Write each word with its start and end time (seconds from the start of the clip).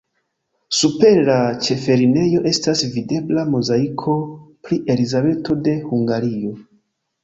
Super 0.77 1.19
la 1.27 1.35
ĉefenirejo 1.67 2.41
estas 2.53 2.83
videbla 2.97 3.47
mozaiko 3.53 4.19
pri 4.67 4.85
Elizabeto 4.97 5.63
de 5.67 5.81
Hungario. 5.89 6.61